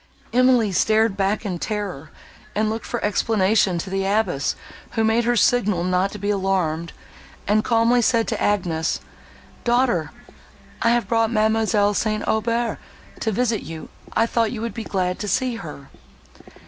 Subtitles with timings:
[0.33, 2.09] Emily started back in terror,
[2.55, 4.55] and looked for explanation to the abbess,
[4.93, 6.91] who made her a signal not to be alarmed,
[7.47, 8.99] and calmly said to Agnes,
[9.63, 10.09] "Daughter,
[10.81, 12.27] I have brought Mademoiselle St.
[12.27, 12.79] Aubert
[13.19, 15.89] to visit you: I thought you would be glad to see her."